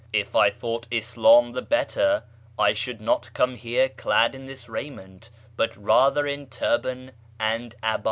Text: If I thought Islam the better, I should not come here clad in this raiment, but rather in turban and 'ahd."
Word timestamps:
If 0.11 0.35
I 0.35 0.49
thought 0.49 0.87
Islam 0.89 1.51
the 1.51 1.61
better, 1.61 2.23
I 2.57 2.73
should 2.73 2.99
not 3.01 3.31
come 3.35 3.55
here 3.55 3.87
clad 3.87 4.33
in 4.33 4.47
this 4.47 4.67
raiment, 4.67 5.29
but 5.55 5.77
rather 5.77 6.25
in 6.25 6.47
turban 6.47 7.11
and 7.39 7.75
'ahd." 7.83 7.99